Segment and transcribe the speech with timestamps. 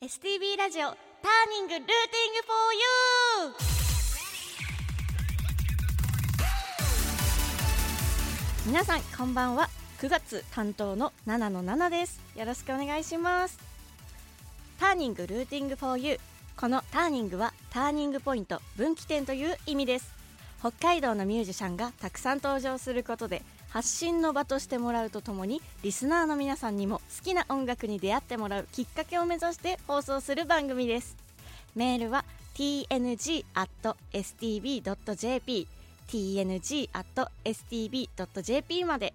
[0.00, 0.96] STB ラジオター
[1.50, 9.68] ニングルーティングフォーユー皆さんこんばんは。
[10.00, 12.20] 9月担当の7の7です。
[12.36, 13.58] よろしくお願いします。
[14.78, 16.20] ターニングルーティングフォーユー
[16.56, 20.14] このターニングはターニングポイント分岐点という意味です。
[20.60, 31.16] 北海道のミュージシャンがたくさん登場することで発信の場としてもらうとともにリスナーの皆さんにも好きな音楽に出会ってもらうきっかけを目指して放送する番組です。
[31.74, 32.24] メールは
[32.54, 33.48] tng.stb.jp
[36.08, 36.84] tng.stb.jp
[38.84, 39.14] まで。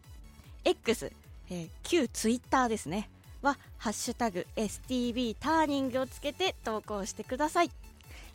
[0.66, 1.12] X、
[1.50, 3.10] えー、旧 Twitter ですね。
[3.42, 7.72] は「ハッシュタグ #STB ターニング」をつけて投稿してください。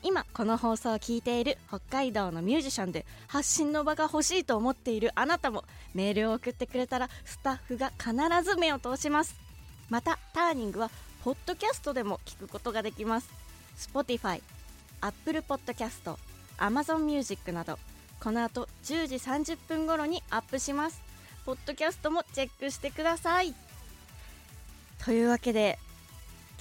[0.02, 8.12] 今この放送を聞いている北海道のミュージシャンで発信の場が欲しいと思っているあなたもメールを送ってくれたらスタッフが必
[8.44, 9.36] ず目を通します。
[9.88, 10.90] またターニングは
[11.24, 13.28] ポッドキャストでも聞くことができます。
[13.76, 14.40] Spotify、
[15.00, 16.16] Apple Podcast、
[16.58, 17.78] Amazon Music など。
[18.20, 21.00] この後10時30分頃にアップします。
[21.44, 23.54] ポッドキャストもチェックしてください。
[25.04, 25.78] というわけで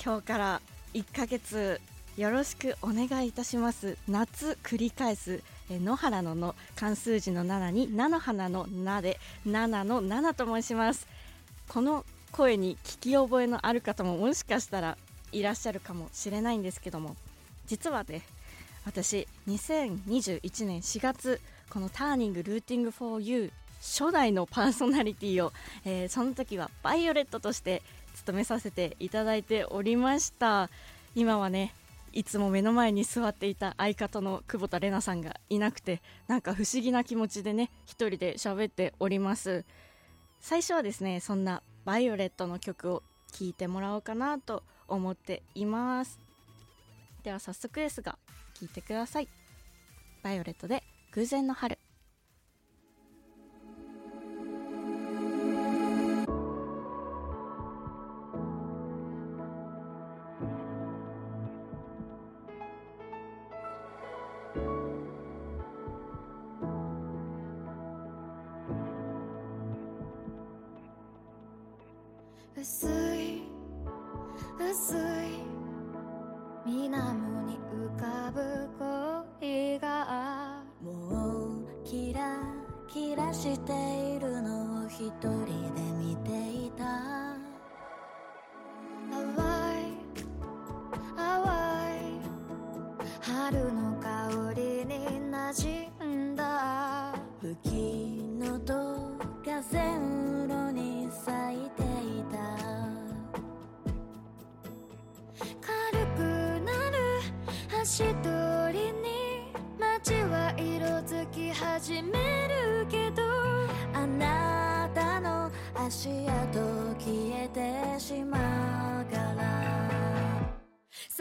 [0.04, 0.62] 今日から
[0.94, 1.82] 1ヶ月
[2.18, 3.96] よろしくお願いいたします。
[4.08, 11.08] 夏繰り返すえ野原のの漢数字の7に菜の花の菜で7の7と申します。
[11.70, 14.98] この声に聞き覚えのある方ももしかしたら
[15.32, 17.16] いらっしゃるかもしれないんですけども
[17.68, 18.24] 実はね
[18.86, 25.54] 私2021年4月この「TURNING Rooting for You」初代のパーソナリティを、
[25.86, 27.84] えー、その時はバイオレットとして
[28.16, 30.72] 務めさせていただいておりました。
[31.14, 31.76] 今はね
[32.18, 39.66] いつも目の前に座っていた相方の久保田玲奈さんがいなくてなんか不思議な気持ちでね一人で喋っております。
[40.42, 46.20] 最初はですねそんなバイオレットの曲を聴いてもらおうかなと思っています。
[47.22, 48.18] では早速ですが
[48.60, 49.28] 聴いてください。
[50.24, 50.82] バイオレットで
[51.12, 51.78] 偶然の春。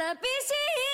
[0.06, 0.22] 寂しい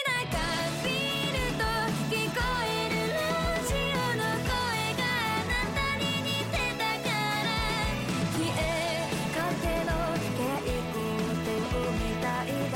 [0.09, 0.41] 中
[0.83, 1.69] 見ると
[2.09, 3.21] 聞こえるラ
[3.61, 3.77] ジ
[4.17, 4.57] の声
[4.97, 7.53] があなたに似てたから
[8.33, 9.93] 消えかけの
[10.33, 12.75] 稽古を見たいが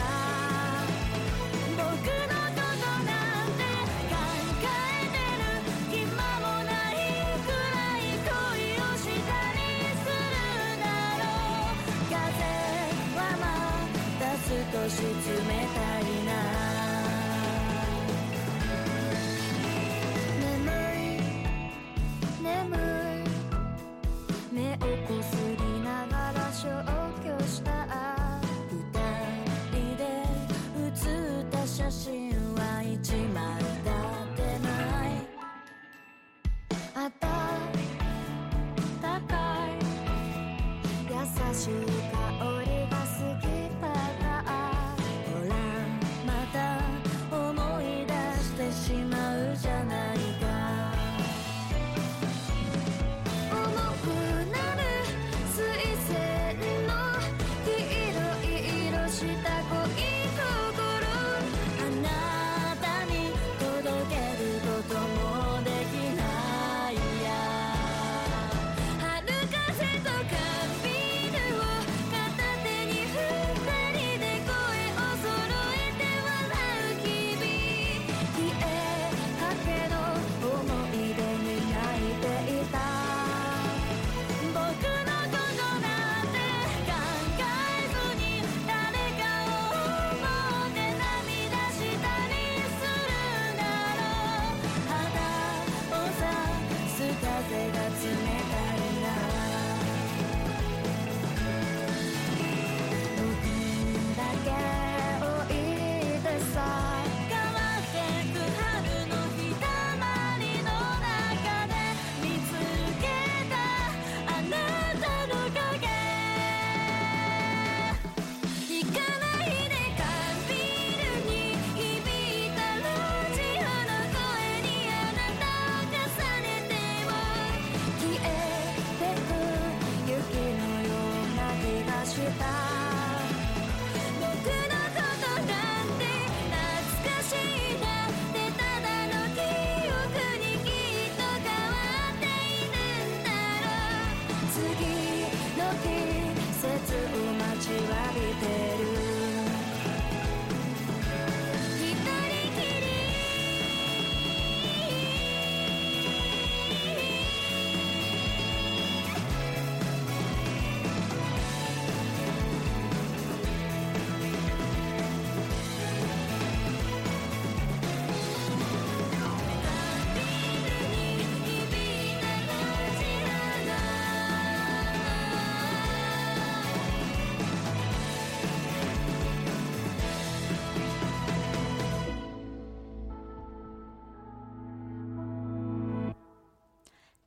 [1.72, 3.64] 僕のことなんて
[4.12, 4.20] 考
[4.60, 5.56] えてる
[5.88, 7.00] 暇もない
[7.40, 9.58] くらい恋をしたり
[10.04, 10.84] するだ
[11.16, 11.24] ろ
[11.64, 11.80] う。
[12.12, 12.20] 風
[13.16, 13.48] はま
[14.20, 14.44] た少
[14.90, 15.65] し冷
[48.86, 49.25] see my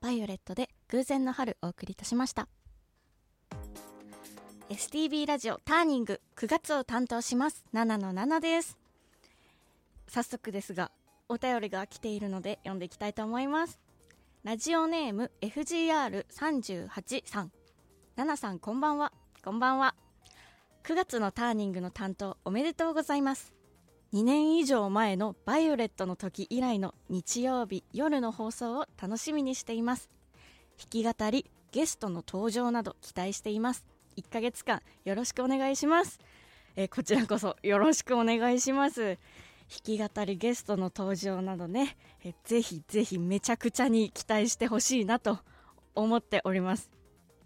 [0.09, 2.47] バイオレットで偶然の春お送りいたしました。
[4.71, 7.63] STB ラジオターニング9月を担当します。
[7.75, 8.79] 7の7です。
[10.07, 10.89] 早速ですが
[11.27, 13.79] お便りが来ているので読んでいきたいと思います。
[14.43, 17.51] ラジオネーム FGR38 さん
[18.17, 18.57] 7さん。
[18.57, 19.13] こんばんは。
[19.43, 19.93] こんばんは。
[20.85, 23.58] 9月のターニングの担当おめでとうございます。
[24.11, 30.09] 2年以上前のバイオレットの時以来の日曜日夜の放送を楽しみにしています。
[30.79, 33.85] 弾き語りゲストの登場など期待しています。
[34.17, 36.19] 1ヶ月間よろしくお願いします。
[36.75, 39.19] えこちらこそよろしくお願いします。
[39.85, 45.37] 弾き語りゲストの登場などねえぜひぜひめちゃくちゃに期待してほしいなと
[45.93, 46.89] 思っております。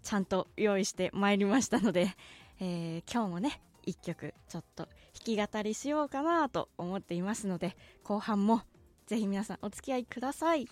[0.02, 2.16] ちゃんと用意してまいりましたので、
[2.58, 8.62] えー、今日もね1曲ちょっと弾き語りしようかなと思っていますので後半も
[9.06, 10.68] ぜひ皆さんお付き合いください。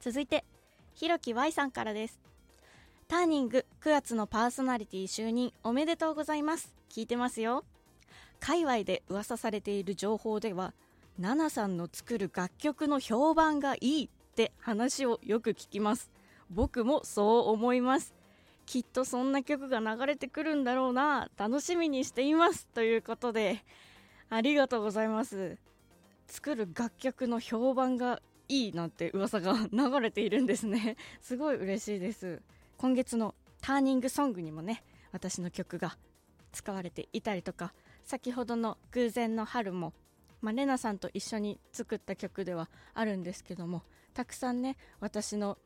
[0.00, 0.44] 続いて
[0.94, 2.20] ひろき Y さんからです。
[3.08, 6.72] ターニング9月のパーソナリティ就任おめでとうございます。
[6.90, 7.64] 聞いてますよ。
[8.40, 10.74] 界隈で噂されている情報では
[11.18, 16.10] ナナさんの作る楽曲の評判がいいって話をよく聞きます。
[16.50, 18.14] 僕もそう思います。
[18.68, 21.30] きっとそんな曲が流れてくるんだろうな。
[21.38, 22.66] 楽しみにしています。
[22.66, 23.64] ということで
[24.28, 25.56] ありがとうございます。
[26.26, 30.98] 作る楽曲の評判がいいなんて噂が流れているんですね。
[31.22, 32.42] すごい嬉しいです。
[32.76, 35.96] 今月のターニングソングにもね私の曲が
[36.52, 37.72] 使われていたりとか
[38.04, 39.94] 先ほどの「偶然の春も」
[40.42, 43.82] まあ、レナさんと一緒に作った曲ではあるんですけども
[44.12, 45.56] たくさんね私の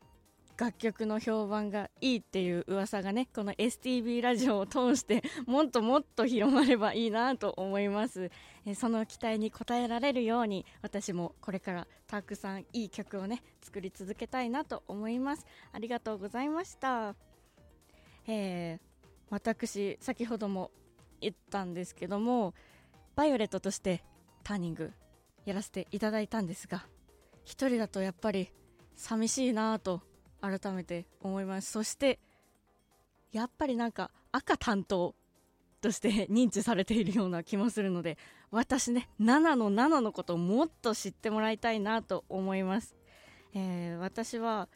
[0.63, 8.31] 楽曲の評判がいいっていう噂がねこの STB ラジオを通して もっともっと広まればいいなと思います。
[8.65, 15.45] えその期待に応えられるように私もこれからたくさんいい曲をね作り続けたいなと思います。
[15.73, 17.13] ありがとうございました。
[18.25, 18.79] え、
[19.31, 20.71] 私先ほども
[21.19, 22.53] 言ったんですけども
[23.15, 24.01] バイオレットとして
[24.45, 24.93] ターニング
[25.43, 26.85] やらせていただいたんですが
[27.43, 28.53] 一人だとやっぱり
[28.95, 30.01] 寂しいなと
[30.43, 31.71] 改めて思います。
[31.71, 32.19] そして
[33.31, 35.15] やっぱりなんか赤担当
[35.81, 38.17] として 認知されているような気もするので
[38.51, 42.95] 私ね7の7のことをもっと知ってもらいたいなと思います、
[43.53, 44.67] えー、私は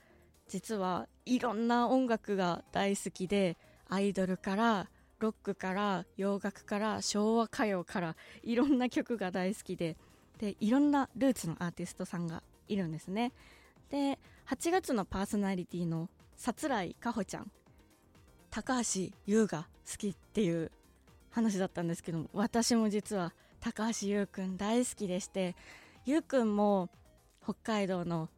[0.48, 3.58] 実はいろんな音楽が大好きで
[3.90, 9.98] アイドルからロックから洋楽から昭和歌謡からいろんな曲が大好きで
[10.38, 13.34] でいろんなルーツのアーティストさんがいるんですね。
[13.90, 17.51] で8月のパーソナリティの桜井かほちゃん
[18.50, 20.72] 高橋優が好きっていう
[21.30, 25.56] 話だったんですけど私も実は高橋優くん大好きでして
[26.06, 26.89] 優くんも
[27.44, 28.30] 北海道の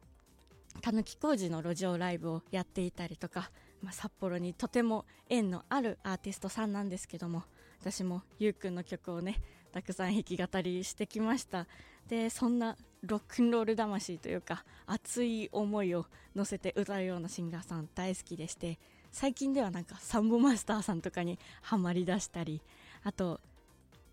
[0.80, 3.50] たぬき工事の路上ライブをやっていたりとか
[3.82, 7.44] まあ、札幌にとても縁のあるアーティストさんなんですけども
[7.80, 9.40] 私もゆうくんの曲をね
[9.72, 11.66] たくさん弾き語りしてきました。
[12.08, 18.78] でそんなロックンロール魂というか熱い思いを乗せて歌うようなシンガーさん大好きでして
[19.10, 22.60] 最近ではなんかサンボマスターさんとかにハマりだしたり
[23.02, 23.40] あと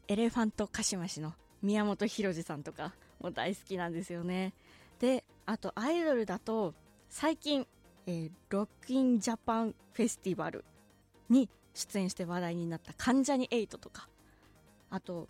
[0.08, 4.54] エレファントカシマシの宮本浩次さんとかも大好きなんですよね。
[5.00, 6.74] であとアイドルだと
[7.10, 7.68] 最近
[8.08, 10.64] えー、ロックインジャパンフェスティバル
[11.30, 14.08] に出演して話題になった関ジャニ∞とか
[14.90, 15.28] あと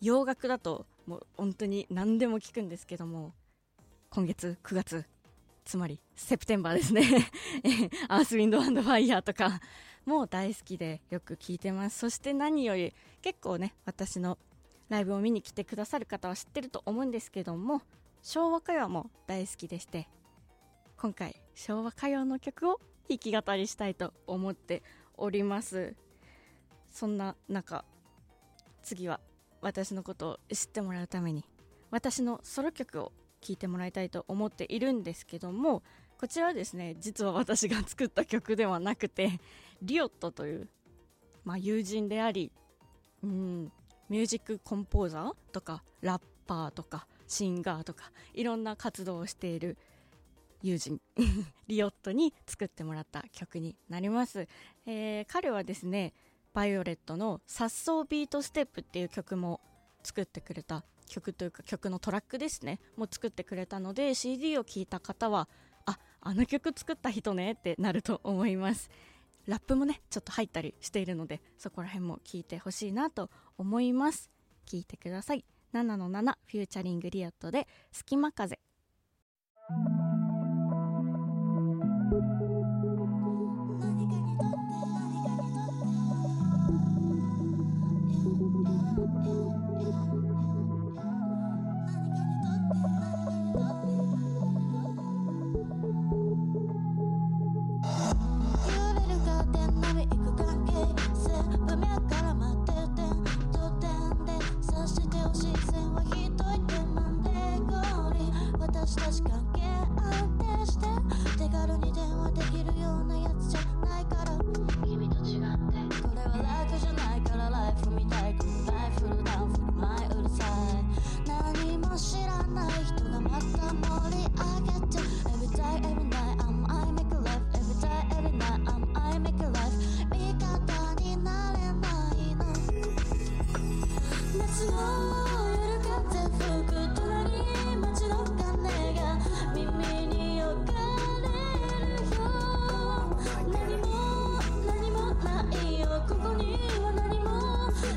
[0.00, 3.32] 洋楽だともう本当に何でも聞くんですけども
[4.10, 5.04] 今月9月
[5.64, 7.02] つまりセプテンバーですね。
[8.08, 9.60] アースウィンドアンドファイヤーとか
[10.04, 11.98] も大好きでよく聞いてます。
[11.98, 14.38] そして何より結構ね私の
[14.88, 17.82] ライブを見に来てくださる方は知ってると思うんですけども
[18.22, 20.08] 昭和歌謡も大好きでして
[20.96, 24.82] 今回昭和歌謡の曲を弾き語りしたいと思って
[25.16, 25.94] おります。
[26.90, 27.84] そんな中
[28.82, 29.20] 次は
[29.66, 31.44] 私のことを知ってもらうために
[31.90, 35.82] 私のソロ曲を聴いてもらいたいと思っているんですけども
[36.20, 39.40] こちらはですね実は私が作った曲ではなくて
[39.82, 40.68] リオットという、
[41.44, 42.52] まあ、友人であり
[43.24, 43.72] うん
[44.08, 49.76] ミュージックコンポーザーとかラッパーとかシンガーとかいろんな活動をしている
[50.62, 51.00] 友人
[51.66, 54.46] リオットに作ってもらった曲になります、
[54.86, 56.14] えー、彼はですね
[56.56, 59.60] バイオレットの「さっそうビートステップ」っていう曲も
[60.02, 62.80] 作ってくれた曲というか曲のトラックですね。
[62.96, 65.50] も作ってくれたので CD を聴いた方は
[65.84, 68.88] ああの曲作った人ねってなると思います。
[69.44, 74.30] ラップもねちょっと入ったりしているのでそこら辺も聞いてほしいなと思います。
[74.64, 75.44] 聞いてください。
[75.74, 78.58] 7の7フューチャリングリオットで隙間風。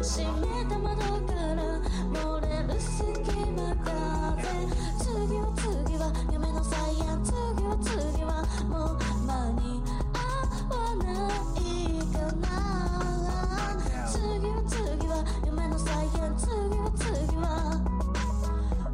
[0.10, 1.54] 閉めた窓から
[2.10, 3.06] 漏れる隙
[3.51, 4.50] 間風
[4.98, 8.98] 次は次は夢のサイヤン次は次はもう
[9.28, 10.18] 間に合
[10.74, 11.62] わない
[12.12, 12.50] かな
[14.08, 15.13] 次は次は
[15.46, 17.06] 夢のサイヤン次は次
[17.38, 17.46] は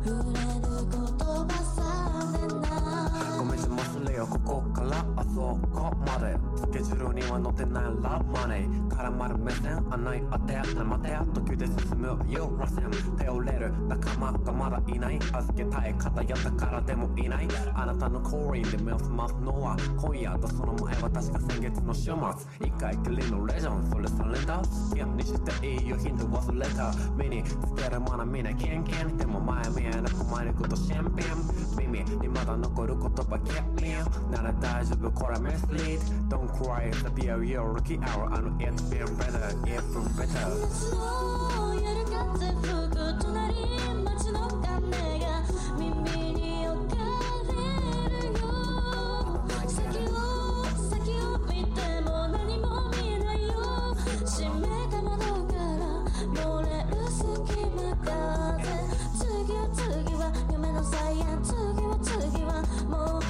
[0.03, 0.99] 触れる言
[1.47, 1.79] 葉さ
[2.35, 6.35] えないごめんじゃ忘れよここからあそこまで。
[6.57, 8.74] スケジュールには載ってないラブマネー。
[9.05, 12.07] 絡まる目線穴に当て待て途中で進む。
[12.31, 13.73] よ螺旋頼れる。
[13.87, 15.19] 仲間がまだいない。
[15.33, 17.47] 預けたい方や宝でもいない。
[17.73, 22.67] あなたの降臨で目を覚ますのは今夜とその前は確か先月の週末。
[22.67, 26.93] 一回きりのレジョンそれサレンダーいやにしていいよヒント忘れた。
[27.15, 27.49] 目につ
[27.83, 31.25] けるものみんなキンキンでも前見えなく前にことシャンペン。
[31.77, 33.95] 耳にまだ残る言葉 Get me
[34.31, 35.11] なら大丈夫。
[35.11, 38.31] これ mislead Don't cry it's a be a real rookie hour.
[38.31, 39.49] I know it's been better.
[39.65, 41.74] Even better.
[42.15, 43.53] 夏の夜風吹く隣
[44.05, 45.43] 街の鐘が
[45.77, 45.91] 耳
[46.33, 47.03] に置か
[47.49, 47.53] れ
[48.19, 48.43] るよ
[49.67, 50.15] 先を
[50.89, 53.51] 先を見ても何も見えないよ
[54.25, 55.83] 閉めた窓から
[56.31, 57.21] 漏れる隙
[57.75, 58.07] 間
[58.61, 58.65] 風
[59.17, 63.24] 次は次は夢のサイヤ次は次はもう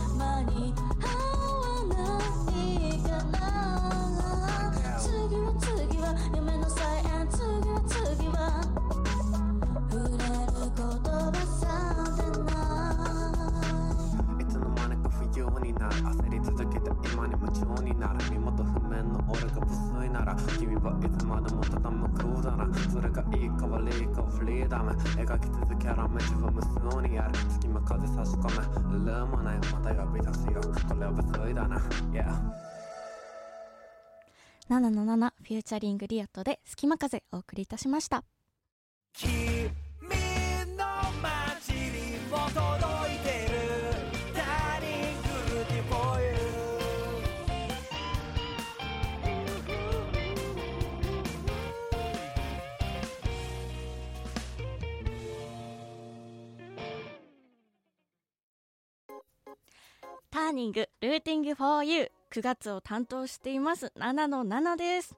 [17.55, 31.77] 今になる身元不明の俺が不粋なら君はいつまでもただ向こうだなそれがいいか悪いかフリーダム描き続けらめ自分無数にある隙間風差し込めルームないまた呼び出すよこれは不粋だな
[32.11, 32.75] Yeah
[34.69, 38.23] 777フューチャリングリアットで隙間風お送りいたしました
[60.55, 65.15] ニングルーティング for you 9月を担当しています7の7です。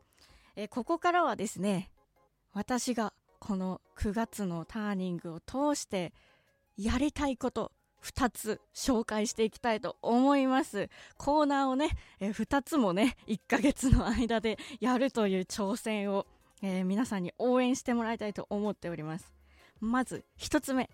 [0.56, 1.92] えここからはですね
[2.54, 6.12] 私がこの9月のターニングを通して
[6.76, 7.72] やりたいこと
[8.04, 10.90] 2つ紹介していきたいと思います。
[11.18, 16.26] コーナーをね、え2つもね1ヶ月の間でやるという挑戦を、
[16.64, 19.32] えー皆さんに応援してもらいたいと思っております。
[19.80, 20.90] まず1つ目。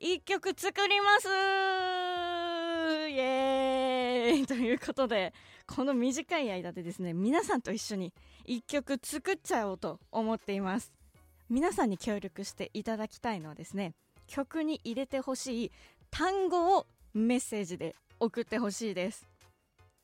[0.00, 2.61] 1曲作ります。
[2.82, 5.32] イエーイということで
[5.66, 8.12] この短い間でですね皆さんと一緒に
[8.46, 10.92] 1曲作っちゃおうと思っています。
[11.48, 13.94] 皆さんに協力していただきたいのはですね
[14.26, 15.72] 曲に入れてほしい
[16.10, 19.26] 単語をメッセージで送ってほしいです。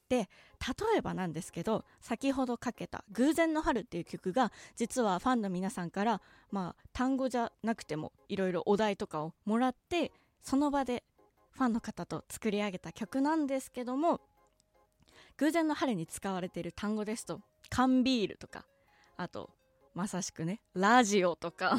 [0.08, 0.28] で
[0.66, 6.20] 例えばなんですけど先ほどかけた「偶然の春」っていう曲が実はファンの皆さんから
[6.50, 11.04] まあ単語じゃなくてもいろいろお題とかをもらってその場で
[11.58, 14.20] ファンの方と作り上げた曲なんですけども
[15.38, 18.64] 偶然の春に使われている単語ですと缶ビールとか
[19.16, 19.50] あと
[19.92, 21.78] まさしくねラジオとか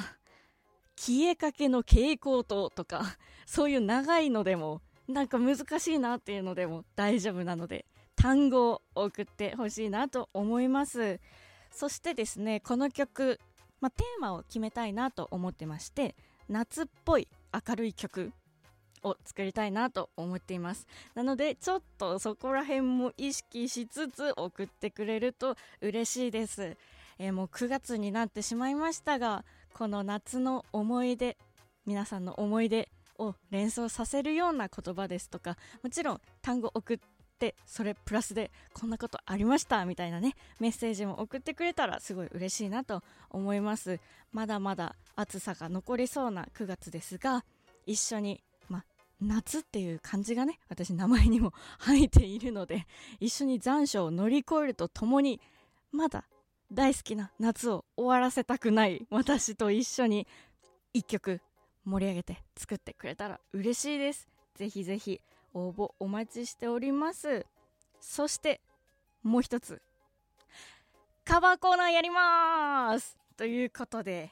[0.98, 7.86] 消えかけの蛍光灯とかそういう長いのでもなんか難しいなっていうのでも大丈夫なので
[8.17, 11.21] 単語を送ってほしいなと思います。
[11.71, 13.39] そしてですねこの曲、
[13.79, 16.15] まあ、テーマを決めたいなと思ってまして
[16.50, 18.33] 夏っぽい明るい曲
[19.03, 20.88] を作りたいなと思っています。
[21.15, 26.77] なのでちょっとそこら辺も意識しつつ送ってくれると嬉しいです、
[27.18, 31.38] えーもう9月になってしまいましたがこの夏の思い出
[31.86, 37.00] 皆さんの思い出を連想させるような言葉ですとかもちろん単語送っ
[37.39, 44.00] てそれプラスでこんなことありましたみたいなねメッセージも送ってくれたらすごい嬉しいなと思います。
[44.32, 47.44] まだまだ暑さが残りそうな9月ですが
[47.86, 48.44] 一緒に
[49.22, 52.88] 夏っていう漢字がね私名前にも入っているので
[53.20, 55.42] 一緒に残暑を乗り越えるとともに
[55.92, 56.25] まだ
[56.72, 60.27] 大好きな夏を終わらせたくない私と一緒に
[60.94, 61.42] 一曲
[61.86, 64.27] 盛り上げて作ってくれたら嬉しいです。
[64.55, 65.22] ぜひぜひ
[65.53, 67.46] 応募お待ちしております。
[68.00, 68.62] そして
[69.24, 69.82] もう一つ。
[71.25, 73.18] カバーコーナーやります。
[73.38, 74.29] ということで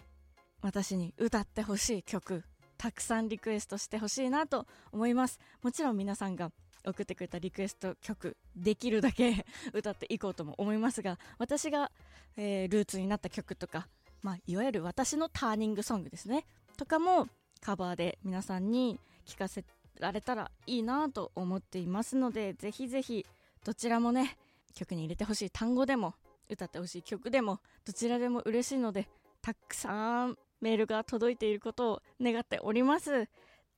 [0.61, 2.43] 私に歌ってほしい曲。
[2.77, 5.39] たくさんリクエストしてほしいなと思います。
[5.61, 6.51] もちろん皆さんが
[6.85, 11.91] 送ってくれたリクエスト曲できるだけ歌っていこうとも思いますが私が、
[12.37, 13.87] えールーツになった曲とか、
[14.21, 16.45] まあ、いわゆる私のターニングソングですね。
[16.77, 17.27] とかも
[17.59, 19.65] カバーで皆さんに聴かせ
[19.99, 23.25] られたらいいなと思っていますのでぜひぜひ
[23.65, 24.37] どちらもね
[24.73, 26.13] 曲に入れてほしい単語でも
[26.49, 29.09] 歌ってほしい曲でもどちらでも嬉しいので
[29.41, 33.27] たくさんメールが届いていることを願っております。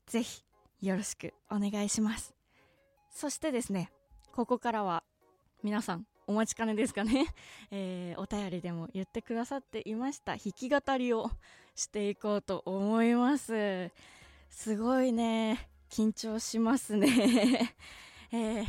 [0.08, 0.44] ぜひ
[0.82, 2.34] よろしくお願いします。
[3.12, 3.92] そしてですね
[4.34, 5.04] ここからは
[5.64, 7.26] 皆さんお待ちかねですかね、
[7.72, 10.38] えーお便りでも言ってくださっていました。
[10.38, 11.32] 弾き語りを
[11.76, 13.92] していこうと思います。
[14.50, 15.70] すごいね。
[15.90, 17.76] 緊張しますね、
[18.32, 18.66] えー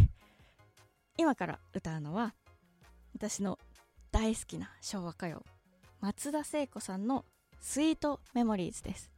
[1.18, 2.34] 今から歌うのは
[3.12, 3.58] 私の
[4.10, 5.44] 大好きな昭和歌謡
[6.00, 7.26] 松田聖子さんの
[7.60, 9.10] 「スイートメモリーズ」です。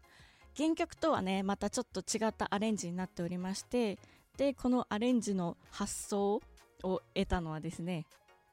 [0.57, 3.99] 原曲とはねまたちょっと違ったアレンジになっておりまして
[4.37, 6.43] でこのアレンジの発想
[6.83, 8.07] を得たのはですね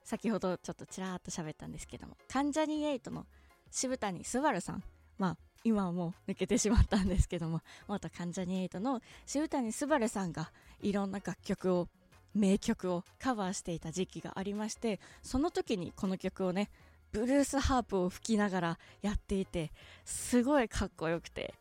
[0.04, 3.28] 先ほどちょっとちらっと喋ったんですけども関ジャニ∞の
[3.70, 4.84] 渋谷昴さん。
[5.18, 11.90] まあ今はもう抜けてしまったんですけども元関ジャニ∞の渋谷昴さんがいろんな楽曲を
[12.34, 16.70] 名曲をカバーしていた時期がありましてその時にこの曲をね
[17.12, 19.72] ブルースハープを吹きながらやっていて
[20.06, 21.54] すごいかっこよくて。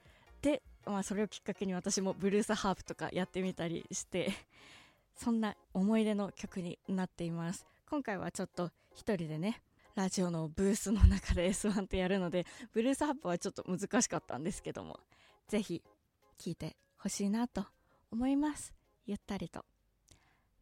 [0.43, 4.33] で、まあ、それをきっかけに私もブルースハープとかやってみたりして
[5.17, 7.67] そんな思い出の曲になっています。
[7.91, 9.63] 今回はちょっと一人でね
[9.95, 15.01] ラジオのブースの中で S1 ってやるのでブルースハープはちょっと難しかったんですけども
[15.49, 15.83] ぜひ
[16.37, 17.67] 聴いてほしいなと
[18.11, 18.73] 思います。
[19.07, 19.65] ゆったりと。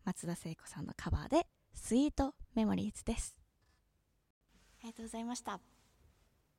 [0.05, 3.46] 松田聖子さんのカバーで「スイートメモリーズ」です。
[4.87, 5.61] りがとうございました。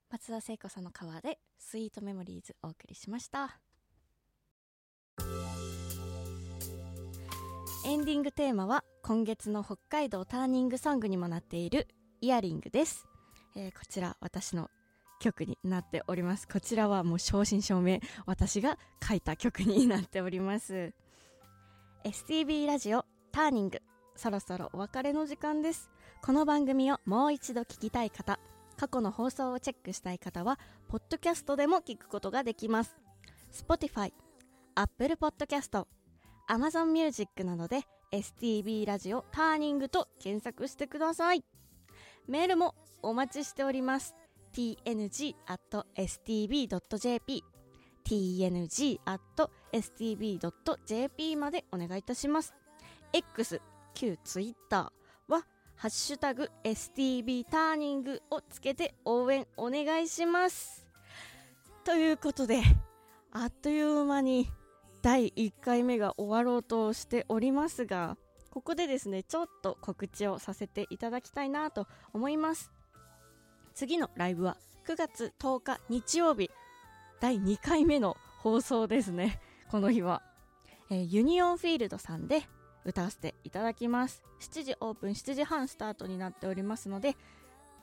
[0.10, 3.60] 松田聖子さんのカバーで「スイートメモリーズ」お送りしました。
[7.86, 11.88] エンディングテーマは今月の北海道ターニングソングにもなっている
[12.20, 13.06] イヤリングです、
[13.56, 14.70] えーこちら私の
[15.22, 16.50] 曲になっております。
[16.50, 20.94] こちらはもう正真正銘私が書いた曲になっております。
[22.04, 23.82] STB ラジオターニング
[24.18, 25.90] そろそろお別れの時間です。
[26.22, 28.40] この番組をもう一度聞きたい方
[28.78, 32.98] 過去の放送をチェックしたい方はポッドキャストでも聞くことができます。
[33.52, 34.14] Spotify、
[34.76, 35.86] Apple Podcast、
[36.50, 41.44] Amazon Music などで STB ラジオターニングと検索してください。
[42.28, 44.16] メールもお待ちしております。
[44.54, 45.34] Tng.stb.jp
[48.06, 48.96] tng.stb.jp
[51.36, 52.54] までお願いいたします。
[53.14, 53.62] X
[53.94, 54.92] 旧 Twitter
[55.78, 60.88] ハッシュタグ STB ターニングをつけて応援お願いします。
[61.84, 62.64] ということで
[63.32, 64.50] あっという間に
[65.04, 68.18] 第1回目が終わろうとしておりますが
[68.50, 72.72] ここでですねちょっと告知をさせていただきたいなと思います。
[73.76, 76.50] 次のライブは9月10日日曜日
[77.20, 80.24] 第2回目の放送ですねこの日は、
[80.90, 82.42] えーユニオンフィールドさんで
[82.88, 84.24] 歌わせていただきます。
[84.40, 87.18] 7時オープン7時半スタートになっておりますので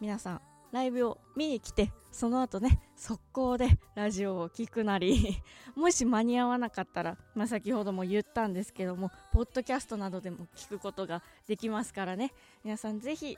[0.00, 0.40] 皆さん
[0.72, 5.42] ライブを見に来てその後ね速攻でラジオを聞くなり
[5.76, 12.32] もし間に合わなかったら、まあ、先ほども言ったんですけどもポッドキャストなどでも聞くことができますからね。
[12.64, 13.36] 皆さんぜひ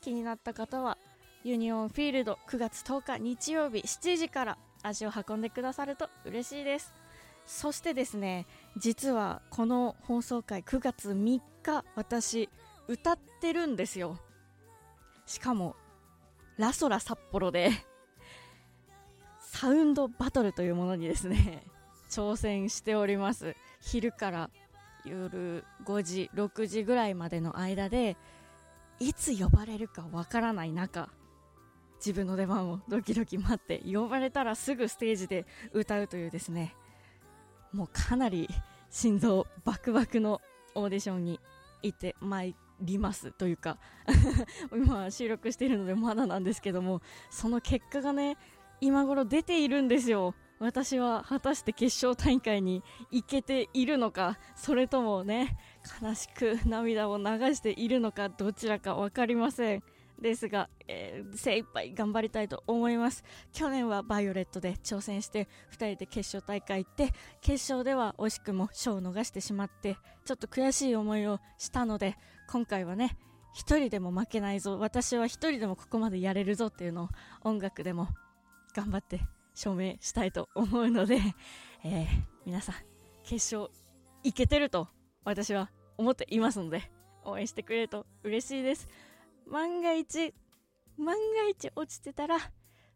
[0.00, 0.98] 気になった方は
[1.44, 7.03] ユニオンフィールド9月10日日曜日7時から足を運んでくださると嬉しいです。
[7.46, 12.48] そしてですね実はこの放送回9月3日私
[12.88, 14.18] 歌ってるんですよ。
[15.26, 15.76] しかも
[16.58, 17.70] ラソラ札幌で
[19.38, 21.62] サウンドバトルというものにですね
[22.10, 23.56] 挑戦しております。
[23.80, 24.50] 昼から
[25.04, 28.16] 夜5時6時ぐらいまでの間で
[29.00, 31.10] いつ呼ばれるかわからない中
[31.96, 36.74] 自分の出番をドキドキ待って呼ばれたらすぐステージで歌うというですね
[37.74, 38.48] もうかなり
[38.88, 40.40] 心臓バクバクの
[40.74, 41.40] オーディションに
[41.82, 43.78] 行ってまいりますというか
[44.72, 48.36] 今収録しているのでまだなんですけどもその結果がね
[48.80, 50.34] 今頃出ているんですよ。
[50.60, 55.58] 私は果たして決勝大会に行けているのかそれともね
[56.00, 59.82] 悲しく涙を流しているのかどちらか分かりません。
[60.20, 63.24] ですが、えー精一杯頑張りたいと思います。
[63.52, 72.16] 去年はバイオレットで挑戦して2人で決勝大会行って決勝では惜しくも賞を逃してしまってちょっと悔しい思いをしたので
[72.48, 73.16] 今回はね
[73.54, 77.08] 一人でも負けないぞ私は一人でもここまでやれるぞっていうのを
[77.42, 78.08] 音楽でも
[78.74, 79.20] 頑張って
[79.54, 81.18] 証明したいと思うので、
[81.84, 82.06] えー
[82.46, 82.74] 皆さん
[83.22, 83.72] 決勝
[84.22, 84.88] いけてると
[85.24, 86.90] 私は思っていますので
[87.24, 88.86] 応援してくれると嬉しいです。
[89.46, 90.34] 万が一
[90.96, 92.38] 万が一落ちてたら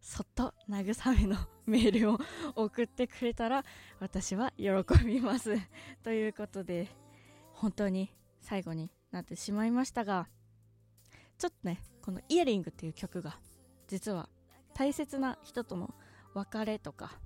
[0.01, 2.19] そっと慰めのメールを
[2.55, 3.65] 送ってくれたら
[4.01, 4.73] 私は喜
[5.05, 5.57] びます。
[6.03, 6.89] ということで
[7.53, 10.29] 本当に最後になってしまいましたが
[11.39, 13.39] ちょっとねこの「イヤリング」っていう曲が
[13.87, 14.29] 実は
[14.75, 15.95] 大切な人との
[16.35, 17.19] 別れとか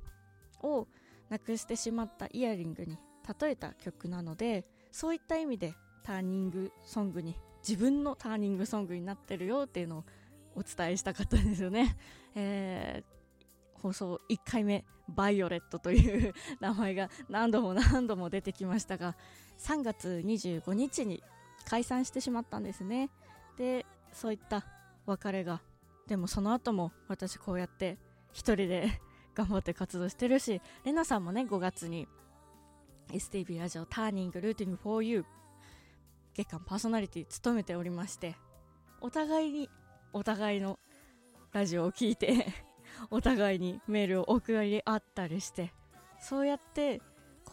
[0.62, 0.88] を
[1.28, 2.98] なくしてしまったイヤリングに
[3.40, 10.04] 例えた曲なのでそういった意味でターニングソングに自分のターニングソングになってるよっていうのを
[10.54, 11.96] お伝えしたかったんですよね、
[12.34, 13.12] えー
[13.82, 19.16] 放送1回目「バイオレット」という名前が何度も何度も出てきましたが
[19.58, 21.20] 3月25日に
[21.64, 23.10] 解散してしまったんですね。
[23.56, 24.64] でそういった
[25.06, 25.62] 別れが
[26.06, 27.98] でもその後も私こうやって
[28.32, 29.00] 一人で
[29.34, 32.06] 頑張って活動してるしレナさんもね5月に
[33.08, 35.24] STV ラジオターニングルーティング for you
[36.34, 38.36] 月間パーソナリティ務めておりまして
[39.00, 39.68] お互いに
[40.12, 40.78] お互いの
[41.52, 42.46] ラジオを聞いて
[43.10, 45.72] お互いにメールを送り合ったりして
[46.20, 47.00] そうやって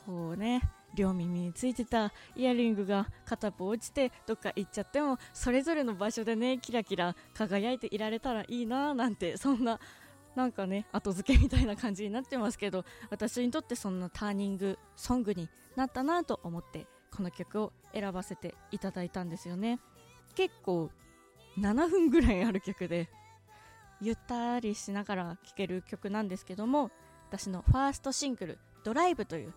[0.06, 0.62] こうね
[0.96, 9.80] 両耳についてたイヤリングが片方落ちてどっか行っちゃってもそれぞれの場所でねキラキラ輝いていられたらいいななんてそんな
[10.36, 19.80] なんかね後付けみたいな感じになってますけど私にとってそんなターニングソングになったなと思ってこの曲を選ばせていただいたんですよね。
[20.36, 20.92] 結構
[21.58, 23.10] 7分ぐらいある曲で
[24.02, 26.92] ゆったりしながら聴ける曲なんですけども
[27.30, 29.54] 私のファーストシングル「ドライブという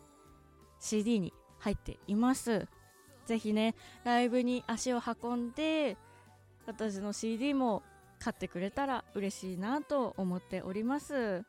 [0.81, 2.67] CD に入っています。
[3.27, 5.97] ぜひねライブに足を運んで
[6.67, 7.83] 私の CD も
[8.19, 11.45] 買ってくれたら嬉しいなと思っております、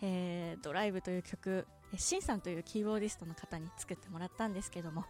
[0.00, 1.66] えードライブという曲
[1.96, 5.04] シンさんというキーボーディストの方に作ってもらったんですけども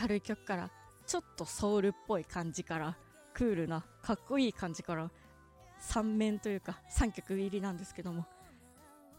[0.00, 0.70] 明るい曲から
[1.06, 2.96] ちょっとソウルっぽい感じから
[3.32, 5.10] クールなかっこいい感じから
[5.80, 8.26] 3面というか3曲入りなんですけども、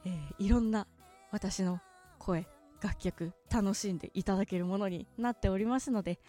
[0.05, 0.87] えーいろんな
[1.31, 1.79] 私の
[2.19, 2.47] 声
[2.81, 6.19] 楽曲楽しんでいただけるものになっておりますので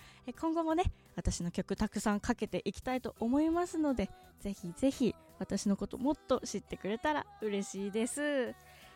[0.40, 4.10] 今後もね私の曲たくさんかけていきたいと思いますので
[4.40, 8.54] ぜひぜひ私のこともっと知ってくれたら嬉しいです、え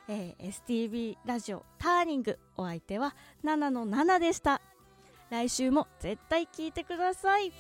[0.08, 3.14] ー STB ラジオターニングお相手は
[3.44, 4.60] 7の7でした。
[5.32, 7.54] 来週も絶対聞いてください。